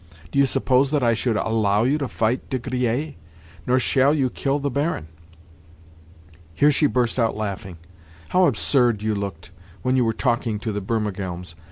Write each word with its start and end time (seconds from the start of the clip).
Do 0.31 0.39
you 0.39 0.47
suppose 0.47 0.89
that 0.89 1.03
I 1.03 1.13
should 1.13 1.37
allow 1.37 1.83
you 1.83 1.99
to 1.99 2.07
fight 2.07 2.49
De 2.49 2.57
Griers? 2.57 3.13
Nor 3.67 3.77
shall 3.79 4.15
you 4.15 4.31
kill 4.31 4.57
the 4.57 4.71
Baron." 4.71 5.07
Here 6.55 6.71
she 6.71 6.87
burst 6.87 7.19
out 7.19 7.35
laughing. 7.37 7.77
"How 8.29 8.47
absurd 8.47 9.03
you 9.03 9.13
looked 9.13 9.51
when 9.83 9.95
you 9.95 10.03
were 10.03 10.13
talking 10.13 10.57
to 10.57 10.71
the 10.71 10.81
Burmergelms! 10.81 11.53